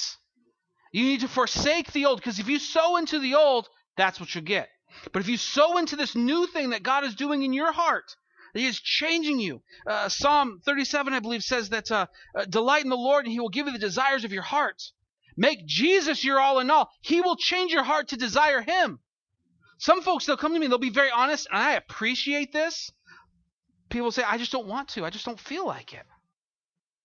[0.92, 4.34] You need to forsake the old, because if you sow into the old, that's what
[4.34, 4.68] you'll get.
[5.12, 8.16] But if you sow into this new thing that God is doing in your heart,
[8.54, 9.62] he is changing you.
[9.86, 13.40] Uh, Psalm 37, I believe, says that uh, uh, delight in the Lord and he
[13.40, 14.82] will give you the desires of your heart.
[15.36, 16.90] Make Jesus your all in all.
[17.00, 19.00] He will change your heart to desire him.
[19.78, 22.92] Some folks, they'll come to me and they'll be very honest, and I appreciate this.
[23.88, 25.04] people say, I just don't want to.
[25.04, 26.04] I just don't feel like it.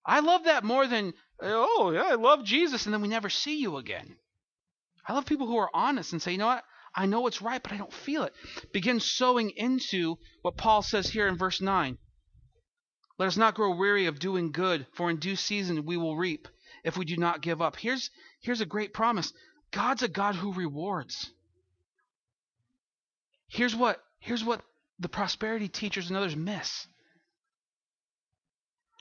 [0.04, 3.58] I love that more than, oh, yeah, I love Jesus, and then we never see
[3.58, 4.16] you again.
[5.08, 6.64] I love people who are honest and say, you know what?
[6.96, 8.32] I know it's right, but I don't feel it.
[8.72, 11.98] Begin sowing into what Paul says here in verse 9.
[13.18, 16.48] Let us not grow weary of doing good, for in due season we will reap
[16.84, 17.76] if we do not give up.
[17.76, 19.32] Here's, here's a great promise
[19.72, 21.30] God's a God who rewards.
[23.48, 24.62] Here's what, here's what
[24.98, 26.86] the prosperity teachers and others miss.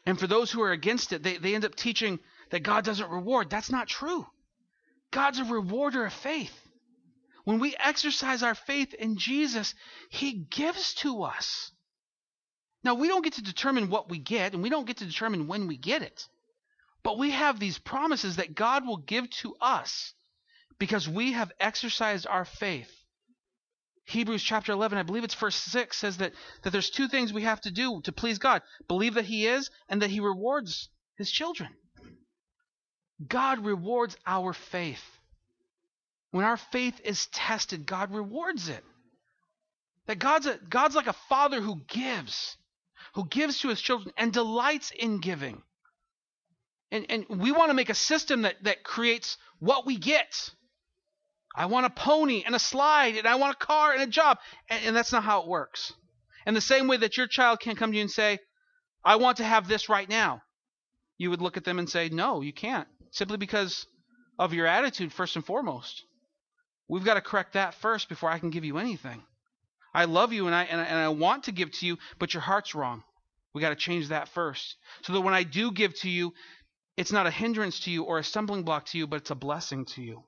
[0.06, 2.20] And for those who are against it, they, they end up teaching
[2.52, 3.50] that God doesn't reward.
[3.50, 4.28] That's not true.
[5.12, 6.54] God's a rewarder of faith.
[7.46, 9.74] When we exercise our faith in Jesus,
[10.10, 11.72] He gives to us.
[12.84, 15.48] Now, we don't get to determine what we get, and we don't get to determine
[15.48, 16.28] when we get it.
[17.04, 20.14] But we have these promises that God will give to us
[20.80, 22.92] because we have exercised our faith.
[24.06, 27.44] Hebrews chapter 11, I believe it's verse 6, says that, that there's two things we
[27.44, 31.32] have to do to please God believe that He is, and that He rewards His
[31.32, 31.70] children.
[33.28, 35.04] God rewards our faith.
[36.36, 38.84] When our faith is tested, God rewards it.
[40.08, 42.58] That God's, a, God's like a father who gives
[43.14, 45.64] who gives to his children and delights in giving.
[46.92, 50.50] And, and we want to make a system that, that creates what we get.
[51.56, 54.38] I want a pony and a slide, and I want a car and a job.
[54.70, 55.94] And, and that's not how it works.
[56.46, 58.40] And the same way that your child can't come to you and say,
[59.06, 60.42] I want to have this right now,
[61.18, 62.90] you would look at them and say, No, you can't.
[63.12, 63.88] Simply because
[64.38, 66.04] of your attitude, first and foremost.
[66.88, 69.24] We've got to correct that first before I can give you anything.
[69.94, 72.34] I love you and I, and I, and I want to give to you, but
[72.34, 73.04] your heart's wrong.
[73.54, 74.76] We got to change that first.
[75.04, 76.34] So that when I do give to you,
[76.98, 79.36] it's not a hindrance to you or a stumbling block to you, but it's a
[79.36, 80.24] blessing to you.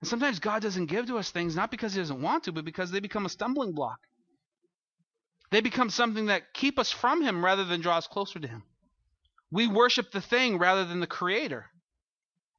[0.00, 2.64] And sometimes God doesn't give to us things not because He doesn't want to, but
[2.64, 3.98] because they become a stumbling block.
[5.50, 8.62] They become something that keep us from Him rather than draw us closer to Him.
[9.50, 11.66] We worship the thing rather than the Creator.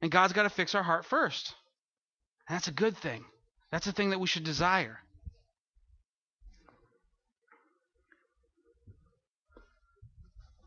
[0.00, 1.54] And God's got to fix our heart first.
[2.48, 3.24] And that's a good thing.
[3.70, 4.98] That's a thing that we should desire.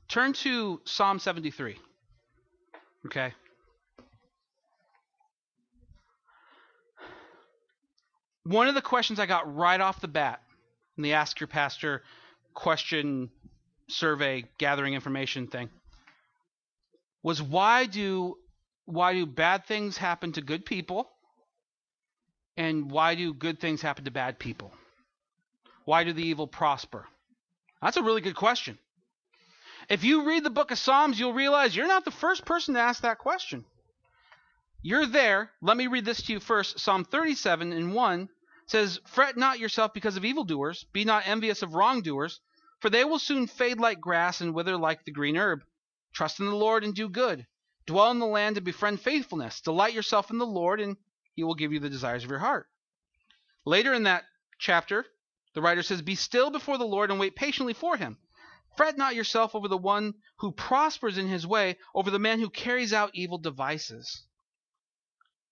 [0.08, 1.78] Turn to Psalm 73.
[3.06, 3.34] Okay.
[8.44, 10.42] One of the questions I got right off the bat
[10.96, 12.02] in the Ask Your Pastor
[12.54, 13.30] question
[13.90, 15.70] survey gathering information thing
[17.24, 18.36] was why do
[18.86, 21.10] why do bad things happen to good people
[22.58, 24.72] and why do good things happen to bad people?
[25.86, 27.06] Why do the evil prosper?
[27.82, 28.78] That's a really good question.
[29.90, 32.82] If you read the book of Psalms, you'll realize you're not the first person to
[32.82, 33.64] ask that question.
[34.82, 35.52] You're there.
[35.62, 36.80] Let me read this to you first.
[36.80, 38.30] Psalm 37 and 1
[38.66, 42.42] says, Fret not yourself because of evildoers, be not envious of wrongdoers,
[42.80, 45.64] for they will soon fade like grass and wither like the green herb.
[46.14, 47.46] Trust in the Lord and do good.
[47.86, 49.62] Dwell in the land and befriend faithfulness.
[49.62, 50.98] Delight yourself in the Lord, and
[51.38, 52.68] he will give you the desires of your heart.
[53.64, 54.24] Later in that
[54.58, 55.06] chapter,
[55.54, 58.18] the writer says, Be still before the Lord and wait patiently for him.
[58.76, 62.50] Fret not yourself over the one who prospers in his way, over the man who
[62.50, 64.24] carries out evil devices.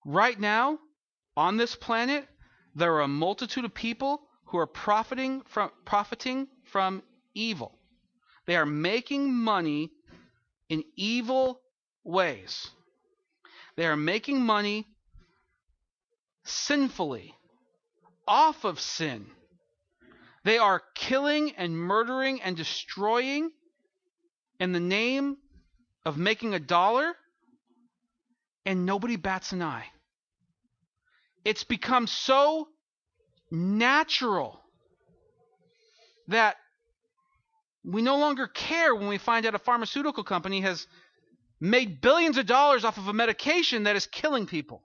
[0.03, 0.79] Right now,
[1.37, 2.27] on this planet,
[2.73, 7.03] there are a multitude of people who are profiting from profiting from
[7.35, 7.77] evil.
[8.47, 9.91] They are making money
[10.67, 11.61] in evil
[12.03, 12.71] ways.
[13.75, 14.87] They are making money
[16.45, 17.35] sinfully
[18.27, 19.25] off of sin.
[20.43, 23.51] They are killing and murdering and destroying
[24.59, 25.37] in the name
[26.05, 27.13] of making a dollar,
[28.65, 29.85] and nobody bats an eye.
[31.43, 32.67] It's become so
[33.51, 34.61] natural
[36.27, 36.57] that
[37.83, 40.87] we no longer care when we find out a pharmaceutical company has
[41.59, 44.83] made billions of dollars off of a medication that is killing people.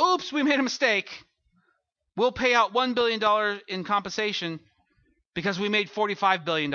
[0.00, 1.24] Oops, we made a mistake.
[2.16, 4.60] We'll pay out $1 billion in compensation
[5.34, 6.70] because we made $45 billion.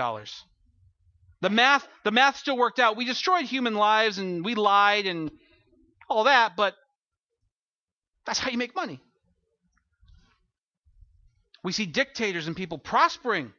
[1.41, 2.97] The math, the math still worked out.
[2.97, 5.31] We destroyed human lives and we lied and
[6.09, 6.75] all that, but
[8.25, 8.99] that's how you make money.
[11.63, 13.53] We see dictators and people prospering,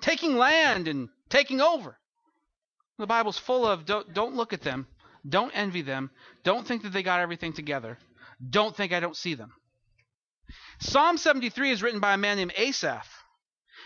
[0.00, 1.96] taking land and taking over.
[2.98, 4.86] The Bible's full of don't, don't look at them,
[5.28, 6.10] don't envy them,
[6.44, 7.98] don't think that they got everything together,
[8.50, 9.52] don't think I don't see them.
[10.78, 13.08] Psalm 73 is written by a man named Asaph.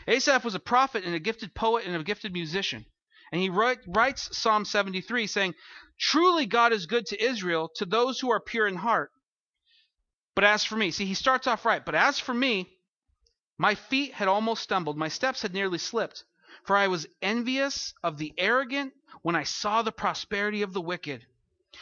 [0.06, 2.84] Asaph was a prophet and a gifted poet and a gifted musician.
[3.32, 5.54] And he write, writes Psalm 73 saying,
[5.98, 9.12] Truly God is good to Israel, to those who are pure in heart.
[10.34, 11.84] But as for me, see, he starts off right.
[11.84, 12.68] But as for me,
[13.58, 16.24] my feet had almost stumbled, my steps had nearly slipped.
[16.64, 21.26] For I was envious of the arrogant when I saw the prosperity of the wicked.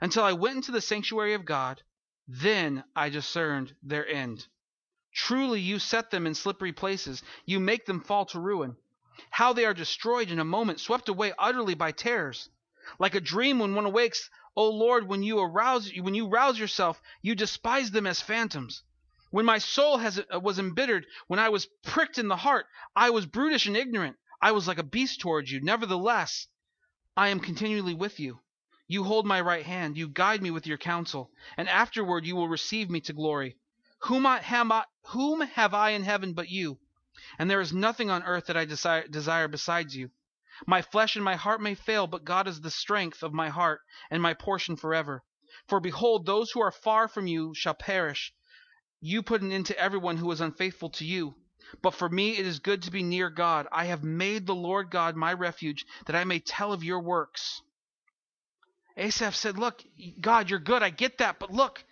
[0.00, 1.82] until I went into the sanctuary of God.
[2.26, 4.46] Then I discerned their end.
[5.14, 8.76] Truly you set them in slippery places, you make them fall to ruin.
[9.30, 12.50] How they are destroyed in a moment, swept away utterly by terrors.
[12.98, 17.00] Like a dream when one awakes, O Lord, when you arouse when you rouse yourself,
[17.22, 18.82] you despise them as phantoms.
[19.30, 23.10] When my soul has, uh, was embittered, when I was pricked in the heart, I
[23.10, 24.16] was brutish and ignorant.
[24.40, 25.60] I was like a beast towards you.
[25.60, 26.46] Nevertheless,
[27.16, 28.40] I am continually with you.
[28.90, 32.48] You hold my right hand, you guide me with your counsel, and afterward you will
[32.48, 33.58] receive me to glory.
[34.04, 36.78] Whom, I, I, whom have I in heaven but you?
[37.38, 40.10] And there is nothing on earth that I desire, desire besides you.
[40.66, 43.82] My flesh and my heart may fail, but God is the strength of my heart
[44.10, 45.22] and my portion forever.
[45.66, 48.32] For behold, those who are far from you shall perish.
[49.00, 51.34] You put an end to everyone who is unfaithful to you.
[51.82, 53.68] But for me it is good to be near God.
[53.70, 57.60] I have made the Lord God my refuge, that I may tell of your works.
[58.98, 59.82] Asaph said, Look,
[60.20, 60.82] God, you're good.
[60.82, 61.38] I get that.
[61.38, 61.82] But look,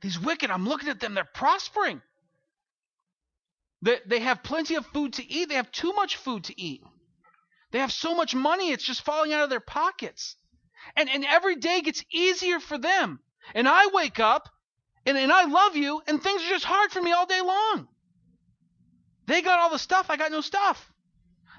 [0.00, 2.02] these wicked, I'm looking at them, they're prospering.
[3.82, 5.48] They, they have plenty of food to eat.
[5.48, 6.82] They have too much food to eat.
[7.72, 10.36] They have so much money, it's just falling out of their pockets.
[10.96, 13.20] And, and every day gets easier for them.
[13.54, 14.48] And I wake up
[15.04, 17.86] and, and I love you, and things are just hard for me all day long.
[19.26, 20.92] They got all the stuff, I got no stuff.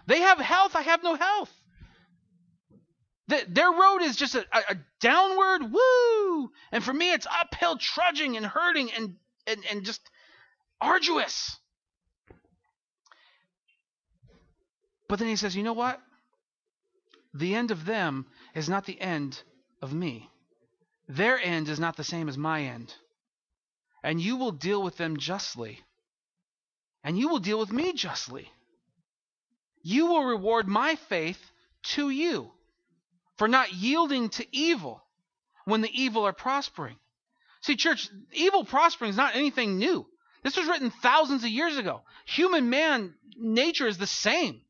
[0.06, 1.54] They have health, I have no health.
[3.28, 6.52] The, their road is just a, a, a downward woo.
[6.72, 9.16] And for me, it's uphill trudging and hurting and,
[9.46, 10.02] and, and just
[10.80, 11.58] arduous.
[15.10, 16.02] But then he says, you know what?
[17.34, 18.26] The end of them
[18.56, 19.42] is not the end
[19.82, 20.30] of me.
[21.10, 22.94] Their end is not the same as my end.
[24.04, 25.82] And you will deal with them justly.
[27.04, 28.50] And you will deal with me justly.
[29.82, 31.40] You will reward my faith
[31.84, 32.52] to you
[33.38, 35.04] for not yielding to evil
[35.66, 36.98] when the evil are prospering.
[37.62, 40.08] See, church, evil prospering is not anything new.
[40.44, 42.02] This was written thousands of years ago.
[42.26, 44.62] Human man nature is the same.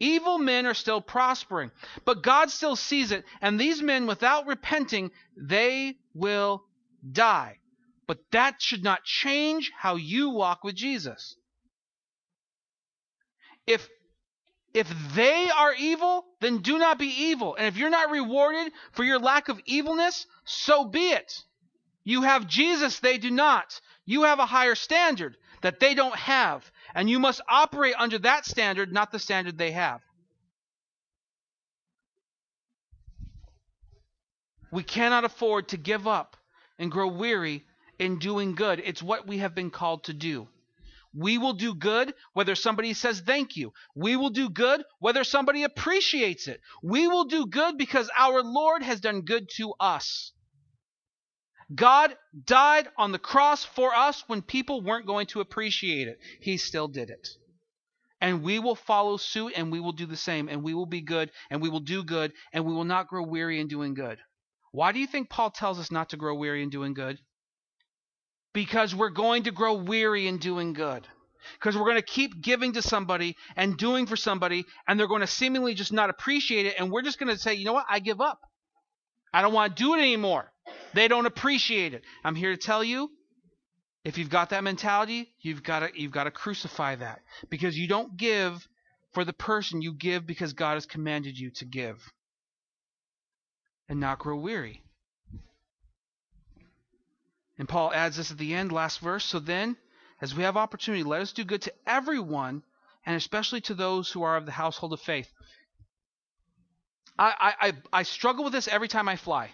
[0.00, 1.70] Evil men are still prospering,
[2.04, 6.64] but God still sees it, and these men, without repenting, they will
[7.10, 7.58] die.
[8.06, 11.36] But that should not change how you walk with Jesus.
[13.66, 13.88] If
[14.74, 17.54] if they are evil, then do not be evil.
[17.54, 21.44] And if you're not rewarded for your lack of evilness, so be it.
[22.02, 23.80] You have Jesus, they do not.
[24.04, 26.70] You have a higher standard that they don't have.
[26.94, 30.00] And you must operate under that standard, not the standard they have.
[34.72, 36.36] We cannot afford to give up
[36.80, 37.64] and grow weary
[38.00, 38.82] in doing good.
[38.84, 40.48] It's what we have been called to do.
[41.14, 43.72] We will do good whether somebody says thank you.
[43.94, 46.60] We will do good whether somebody appreciates it.
[46.82, 50.32] We will do good because our Lord has done good to us.
[51.74, 56.18] God died on the cross for us when people weren't going to appreciate it.
[56.40, 57.28] He still did it.
[58.20, 60.48] And we will follow suit and we will do the same.
[60.48, 63.22] And we will be good and we will do good and we will not grow
[63.22, 64.18] weary in doing good.
[64.72, 67.18] Why do you think Paul tells us not to grow weary in doing good?
[68.54, 71.06] Because we're going to grow weary in doing good.
[71.54, 75.20] Because we're going to keep giving to somebody and doing for somebody, and they're going
[75.20, 77.84] to seemingly just not appreciate it, and we're just going to say, you know what,
[77.90, 78.40] I give up.
[79.34, 80.50] I don't want to do it anymore.
[80.94, 82.02] They don't appreciate it.
[82.24, 83.10] I'm here to tell you,
[84.04, 87.88] if you've got that mentality, you've got to you've got to crucify that because you
[87.88, 88.66] don't give
[89.12, 92.12] for the person, you give because God has commanded you to give.
[93.88, 94.83] And not grow weary.
[97.58, 99.24] And Paul adds this at the end, last verse.
[99.24, 99.76] So then,
[100.20, 102.62] as we have opportunity, let us do good to everyone,
[103.06, 105.32] and especially to those who are of the household of faith.
[107.16, 109.50] I, I, I struggle with this every time I fly.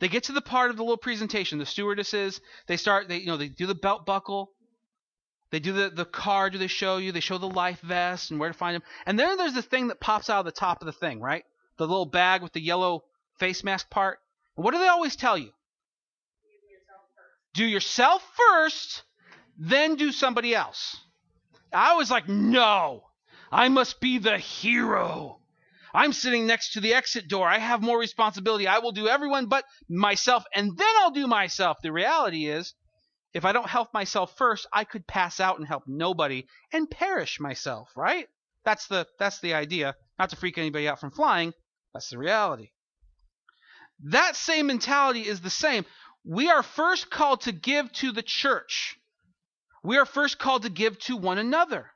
[0.00, 3.26] They get to the part of the little presentation, the stewardesses, they start, they, you
[3.26, 4.50] know, they do the belt buckle,
[5.52, 8.40] they do the, the card, do they show you, they show the life vest and
[8.40, 8.82] where to find them.
[9.06, 11.44] And then there's the thing that pops out of the top of the thing, right?
[11.76, 13.04] The little bag with the yellow
[13.38, 14.18] face mask part.
[14.56, 15.50] And what do they always tell you?
[17.54, 19.02] Do yourself first,
[19.58, 20.96] then do somebody else.
[21.72, 23.04] I was like, no,
[23.50, 25.38] I must be the hero.
[25.94, 27.46] I'm sitting next to the exit door.
[27.46, 28.66] I have more responsibility.
[28.66, 31.78] I will do everyone but myself, and then I'll do myself.
[31.82, 32.74] The reality is,
[33.34, 37.40] if I don't help myself first, I could pass out and help nobody and perish
[37.40, 38.28] myself, right?
[38.64, 39.96] That's the that's the idea.
[40.18, 41.52] Not to freak anybody out from flying.
[41.92, 42.70] That's the reality.
[44.04, 45.84] That same mentality is the same.
[46.24, 48.98] We are first called to give to the church.
[49.82, 51.90] We are first called to give to one another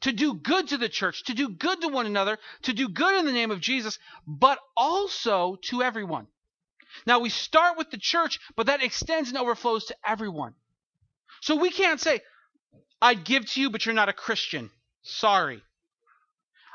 [0.00, 3.18] to do good to the church, to do good to one another, to do good
[3.18, 6.26] in the name of Jesus, but also to everyone.
[7.06, 10.54] Now we start with the church, but that extends and overflows to everyone.
[11.40, 12.20] So we can't say,
[13.02, 14.70] I'd give to you, but you're not a Christian.
[15.02, 15.62] Sorry.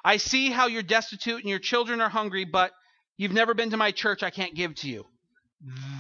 [0.04, 2.72] I see how you're destitute and your children are hungry, but
[3.18, 4.24] you've never been to my church.
[4.24, 5.06] I can't give to you.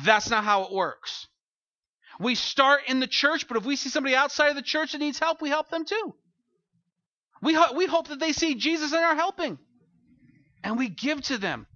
[0.04, 1.28] That's not how it works.
[2.20, 4.98] We start in the church, but if we see somebody outside of the church that
[5.00, 6.16] needs help, we help them too.
[7.42, 9.58] We, ho- we hope that they see Jesus in our helping.
[10.64, 11.68] And we give to them.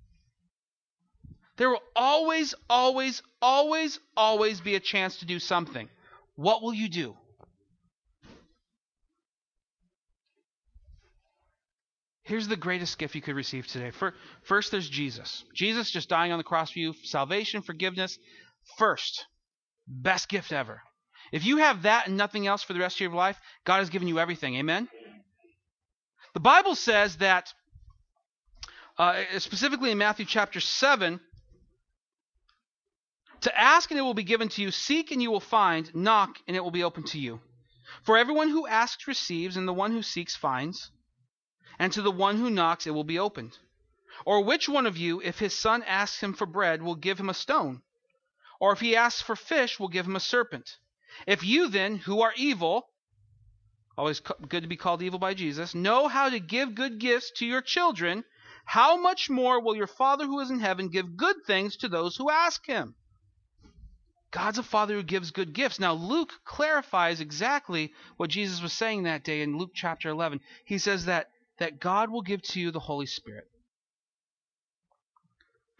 [1.56, 5.88] There will always, always, always, always be a chance to do something.
[6.36, 7.16] What will you do?
[12.24, 13.92] Here's the greatest gift you could receive today.
[14.44, 15.44] First, there's Jesus.
[15.54, 18.18] Jesus just dying on the cross for you, salvation, forgiveness.
[18.78, 19.26] First,
[19.88, 20.82] best gift ever.
[21.34, 23.90] If you have that and nothing else for the rest of your life, God has
[23.90, 24.56] given you everything.
[24.56, 24.88] Amen?
[26.34, 27.54] The Bible says that,
[28.98, 31.20] uh, specifically in Matthew chapter 7,
[33.42, 36.38] to ask and it will be given to you, seek and you will find, knock
[36.48, 37.42] and it will be open to you.
[38.04, 40.90] For everyone who asks receives, and the one who seeks finds,
[41.80, 43.58] and to the one who knocks it will be opened.
[44.26, 47.30] Or which one of you, if his son asks him for bread, will give him
[47.30, 47.82] a stone?
[48.60, 50.78] Or if he asks for fish, will give him a serpent?
[51.28, 52.90] If you then, who are evil,
[53.98, 57.46] always good to be called evil by Jesus, know how to give good gifts to
[57.46, 58.24] your children,
[58.66, 62.16] how much more will your Father who is in heaven give good things to those
[62.16, 62.96] who ask him?
[64.32, 65.80] God's a Father who gives good gifts.
[65.80, 70.40] Now, Luke clarifies exactly what Jesus was saying that day in Luke chapter 11.
[70.66, 71.30] He says that,
[71.64, 73.48] that God will give to you the Holy Spirit.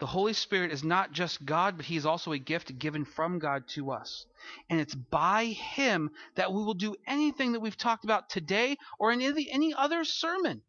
[0.00, 3.38] The Holy Spirit is not just God, but He is also a gift given from
[3.38, 4.24] God to us.
[4.70, 9.12] And it's by Him that we will do anything that we've talked about today or
[9.12, 10.62] in any, other sermon.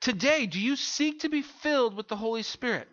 [0.00, 2.88] Today, do you seek to be filled with the Holy Spirit?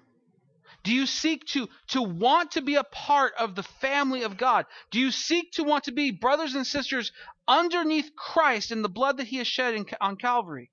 [0.85, 4.67] Do you seek to, to want to be a part of the family of God?
[4.91, 7.11] Do you seek to want to be brothers and sisters
[7.47, 10.69] underneath Christ in the blood that He has shed in, on Calvary?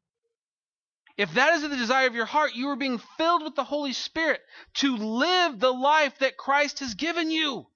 [1.17, 3.95] If that is the desire of your heart, you are being filled with the Holy
[3.95, 4.43] Spirit
[4.75, 7.67] to live the life that Christ has given you.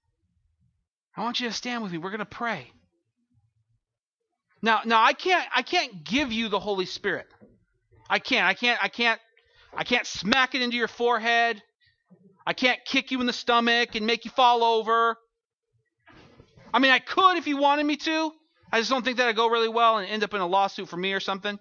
[1.17, 1.97] I want you to stand with me.
[1.97, 2.71] We're going to pray.
[4.61, 7.29] Now, now I can't I can't give you the Holy Spirit.
[8.11, 8.47] I can't.
[8.47, 9.21] I can't I can't
[9.75, 11.63] I can't smack it into your forehead.
[12.47, 15.17] I can't kick you in the stomach and make you fall over.
[16.73, 18.33] I mean, I could if you wanted me to.
[18.73, 20.97] I just don't think that'd go really well and end up in a lawsuit for
[20.97, 21.59] me or something.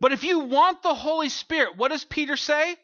[0.00, 2.76] But if you want the Holy Spirit, what does Peter say?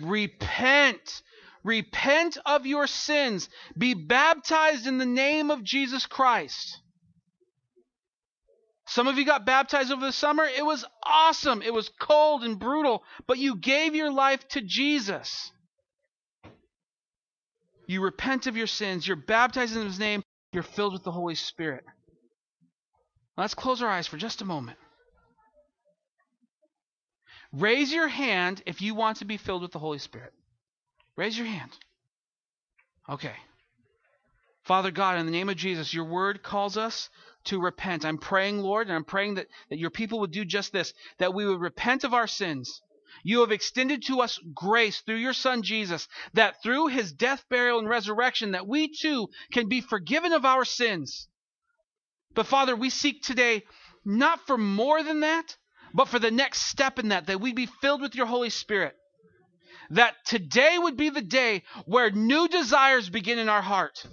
[0.00, 1.22] Repent.
[1.64, 3.48] Repent of your sins.
[3.76, 6.80] Be baptized in the name of Jesus Christ.
[8.86, 10.44] Some of you got baptized over the summer.
[10.44, 11.60] It was awesome.
[11.60, 15.50] It was cold and brutal, but you gave your life to Jesus.
[17.88, 19.06] You repent of your sins.
[19.06, 20.22] You're baptized in His name.
[20.52, 21.84] You're filled with the Holy Spirit.
[23.36, 24.78] Let's close our eyes for just a moment.
[27.52, 30.32] Raise your hand if you want to be filled with the Holy Spirit.
[31.16, 31.70] Raise your hand.
[33.08, 33.34] Okay.
[34.64, 37.08] Father God, in the name of Jesus, your word calls us
[37.46, 38.04] to repent.
[38.04, 41.34] I'm praying, Lord, and I'm praying that, that your people would do just this, that
[41.34, 42.80] we would repent of our sins.
[43.24, 47.78] You have extended to us grace through your son Jesus, that through his death, burial,
[47.78, 51.28] and resurrection, that we too can be forgiven of our sins.
[52.34, 53.64] But Father, we seek today
[54.04, 55.56] not for more than that,
[55.94, 58.94] but for the next step in that, that we'd be filled with your Holy Spirit.
[59.90, 64.04] That today would be the day where new desires begin in our heart.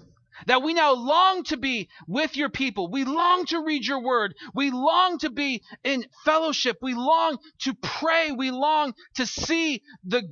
[0.47, 2.89] That we now long to be with your people.
[2.89, 4.35] We long to read your word.
[4.53, 6.79] We long to be in fellowship.
[6.81, 8.31] We long to pray.
[8.31, 10.23] We long to see the,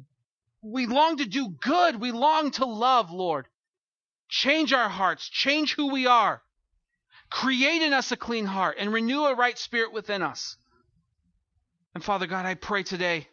[0.61, 1.99] we long to do good.
[1.99, 3.47] We long to love, Lord.
[4.29, 5.29] Change our hearts.
[5.29, 6.41] Change who we are.
[7.29, 10.57] Create in us a clean heart and renew a right spirit within us.
[11.93, 13.27] And Father God, I pray today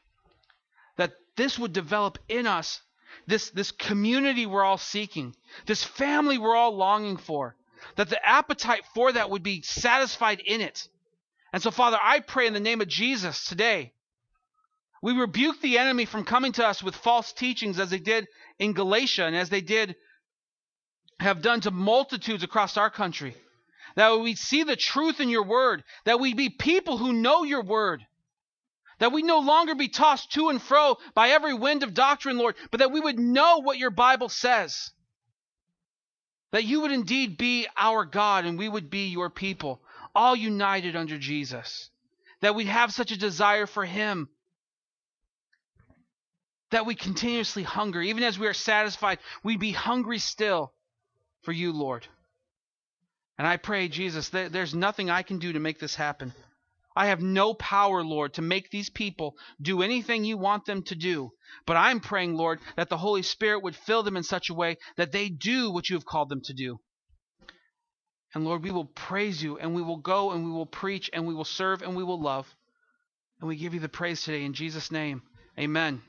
[0.96, 2.80] that this would develop in us
[3.26, 5.34] this, this community we're all seeking,
[5.66, 7.56] this family we're all longing for,
[7.96, 10.88] that the appetite for that would be satisfied in it.
[11.52, 13.92] And so, Father, I pray in the name of Jesus today,
[15.00, 18.26] we rebuke the enemy from coming to us with false teachings as they did
[18.58, 19.94] in Galatia and as they did
[21.20, 23.34] have done to multitudes across our country.
[23.96, 27.62] That we see the truth in your word, that we be people who know your
[27.62, 28.04] word,
[28.98, 32.56] that we no longer be tossed to and fro by every wind of doctrine, Lord,
[32.70, 34.90] but that we would know what your Bible says.
[36.52, 39.80] That you would indeed be our God and we would be your people,
[40.14, 41.90] all united under Jesus.
[42.40, 44.28] That we'd have such a desire for him.
[46.70, 48.00] That we continuously hunger.
[48.00, 50.72] Even as we are satisfied, we'd be hungry still
[51.42, 52.06] for you, Lord.
[53.36, 56.32] And I pray, Jesus, there's nothing I can do to make this happen.
[56.98, 60.96] I have no power, Lord, to make these people do anything you want them to
[60.96, 61.30] do.
[61.64, 64.78] But I'm praying, Lord, that the Holy Spirit would fill them in such a way
[64.96, 66.80] that they do what you have called them to do.
[68.34, 71.24] And Lord, we will praise you and we will go and we will preach and
[71.24, 72.52] we will serve and we will love.
[73.38, 75.22] And we give you the praise today in Jesus' name.
[75.56, 76.02] Amen.